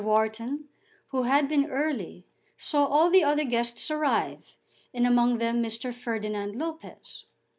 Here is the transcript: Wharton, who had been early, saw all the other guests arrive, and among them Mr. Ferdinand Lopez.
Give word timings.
Wharton, 0.03 0.67
who 1.09 1.21
had 1.29 1.47
been 1.47 1.69
early, 1.69 2.25
saw 2.57 2.85
all 2.87 3.11
the 3.11 3.23
other 3.23 3.43
guests 3.43 3.91
arrive, 3.91 4.57
and 4.95 5.05
among 5.05 5.37
them 5.37 5.61
Mr. 5.61 5.93
Ferdinand 5.93 6.55
Lopez. 6.55 7.25